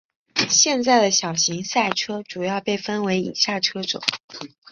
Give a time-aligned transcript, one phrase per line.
[0.49, 4.01] 现在的小型赛车主要被分为以下车种。